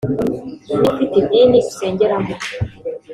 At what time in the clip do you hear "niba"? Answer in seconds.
0.65-0.87